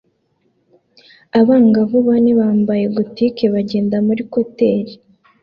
[1.39, 4.85] Abangavu bane bambaye Gothique bagenda muri quartier